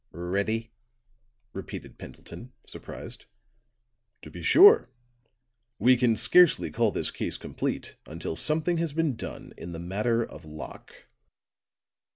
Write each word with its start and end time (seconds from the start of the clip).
"Ready?" 0.13 0.71
repeated 1.53 1.99
Pendleton, 1.99 2.53
surprised. 2.65 3.25
"To 4.23 4.31
be 4.31 4.41
sure. 4.41 4.89
We 5.77 5.95
can 5.95 6.17
scarcely 6.17 6.71
call 6.71 6.89
this 6.89 7.11
case 7.11 7.37
complete 7.37 7.97
until 8.07 8.35
something 8.35 8.79
has 8.79 8.93
been 8.93 9.15
done 9.15 9.53
in 9.59 9.73
the 9.73 9.79
matter 9.79 10.23
of 10.23 10.43
Locke." 10.43 11.05